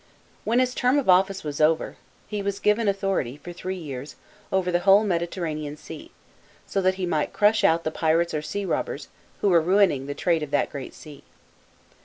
[0.45, 1.95] When his term of office was over
[2.27, 4.15] he wa6 giver} authority, for three years,
[4.51, 6.09] over the whole Mediter ranean Sea,
[6.65, 9.09] so that he might crush out the pirates or sea robbers,
[9.41, 11.21] who were ruining the trade of that great sea.